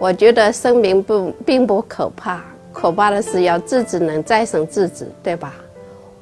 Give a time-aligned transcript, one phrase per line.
[0.00, 2.40] 我觉得生命不并不可怕，
[2.72, 5.52] 可怕的是要自己能再生自己，对吧？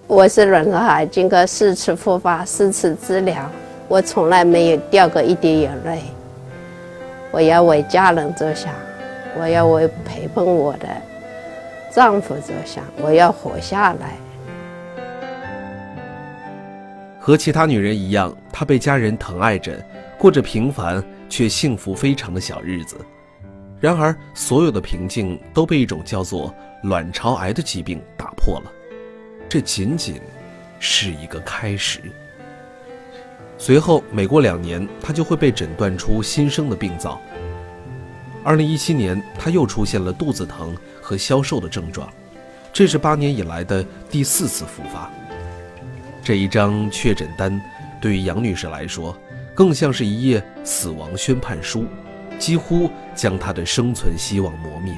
[0.07, 3.51] 我是卵巢癌，经过四次复发、四次治疗，
[3.87, 6.01] 我从来没有掉过一滴眼泪。
[7.31, 8.73] 我要为家人着想，
[9.39, 10.89] 我要为陪伴我的
[11.93, 14.17] 丈夫着想，我要活下来。
[17.21, 19.73] 和其他女人一样，她被家人疼爱着，
[20.17, 22.97] 过着平凡却幸福非常的小日子。
[23.81, 28.73] 然而，所有的平静都被一种叫做卵巢癌的疾病打破了。
[29.49, 30.21] 这仅仅
[30.81, 32.01] 是一个开始。
[33.59, 37.21] 随后，每过两年，她就会被诊断出新生的病灶。
[38.43, 42.09] 二零一七年，她又出现了肚子疼和消瘦的症状，
[42.73, 45.11] 这是八年以来的第四次复发。
[46.23, 47.61] 这一张确诊单，
[48.01, 49.17] 对于杨女士来说，
[49.55, 51.87] 更像是一页死亡宣判书。
[52.39, 54.93] 几乎将他的生存希望磨灭。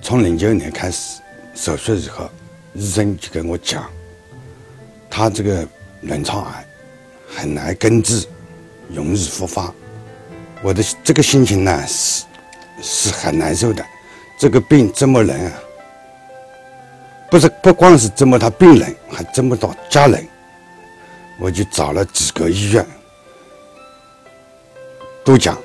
[0.00, 1.20] 从零九年开始
[1.54, 2.28] 手术以后，
[2.74, 3.88] 医生就跟我讲，
[5.08, 5.66] 他这个
[6.02, 6.64] 卵巢癌
[7.28, 8.26] 很难根治，
[8.88, 9.72] 容易复发。
[10.62, 12.24] 我的这个心情呢是
[12.80, 13.84] 是很难受的。
[14.38, 15.52] 这个病折磨人啊，
[17.30, 20.26] 不是不光是折磨他病人，还折磨到家人。
[21.38, 22.84] 我就找了几个医院。
[25.24, 25.56] 都讲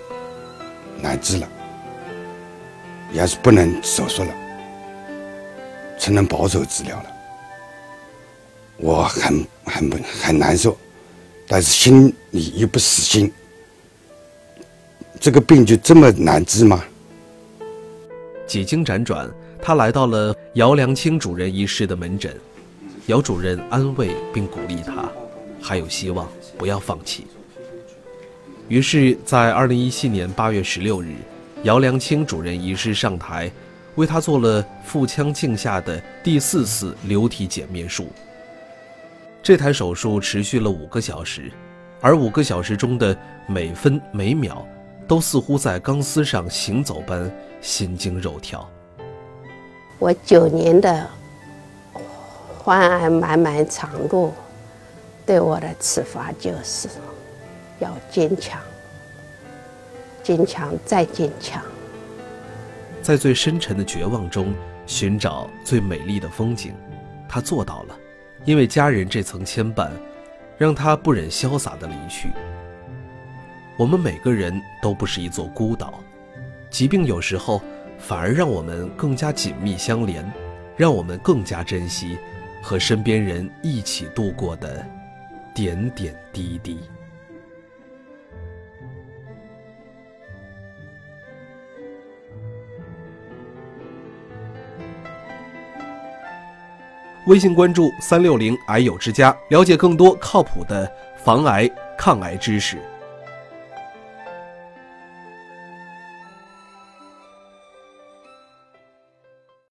[1.02, 1.50] 难治了，
[3.12, 4.32] 也是不能手术了，
[6.00, 7.06] 只能保守治疗了。
[8.78, 10.78] 我很很不很难受，
[11.48, 13.32] 但是心里又不死心。
[15.20, 16.84] 这个病就这么难治吗？
[18.46, 19.28] 几经辗转，
[19.60, 22.36] 他来到了姚良清主任医师的门诊。
[23.08, 25.10] 姚主任安慰并鼓励他，
[25.62, 26.28] 还有希望，
[26.58, 27.26] 不要放弃。
[28.70, 31.16] 于是，在二零一七年八月十六日，
[31.64, 33.50] 姚良清主任医师上台，
[33.96, 38.08] 为他做了腹腔镜下的第四次流体检面术。
[39.42, 41.50] 这台手术持续了五个小时，
[42.02, 44.68] 而五个小时中的每分每秒，
[45.08, 47.32] 都似乎在钢丝上行走般
[47.62, 48.70] 心惊肉跳。
[49.98, 51.08] 我九年的
[52.58, 54.34] 患癌漫漫长路，
[55.26, 56.90] 对我的启发就是。
[57.80, 58.62] 要坚强，
[60.24, 61.62] 坚强再坚强。
[63.02, 64.54] 在最深沉的绝望中
[64.86, 66.74] 寻找最美丽的风景，
[67.28, 67.96] 他做到了。
[68.46, 69.90] 因为家人这层牵绊，
[70.58, 72.30] 让他不忍潇洒的离去。
[73.78, 76.00] 我们每个人都不是一座孤岛，
[76.70, 77.62] 疾病有时候
[78.00, 80.26] 反而让我们更加紧密相连，
[80.76, 82.18] 让我们更加珍惜
[82.62, 84.86] 和身边人一起度过的
[85.54, 86.80] 点点滴滴。
[97.28, 102.78] 微信关注三六零癌友之家，了解更多靠谱的防癌抗癌知识。